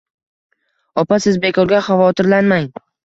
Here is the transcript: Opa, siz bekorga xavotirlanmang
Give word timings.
Opa, 1.03 1.19
siz 1.25 1.37
bekorga 1.45 1.83
xavotirlanmang 1.89 2.67